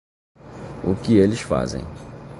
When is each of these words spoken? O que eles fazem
O 0.83 0.95
que 0.95 1.13
eles 1.17 1.41
fazem 1.41 1.83